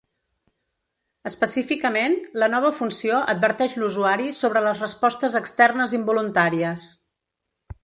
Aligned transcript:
Específicament, 1.29 2.15
la 2.43 2.47
nova 2.53 2.71
funció 2.79 3.19
adverteix 3.35 3.77
l’usuari 3.83 4.27
sobre 4.39 4.65
les 4.69 4.83
respostes 4.87 5.39
externes 5.43 5.97
involuntàries. 6.01 6.91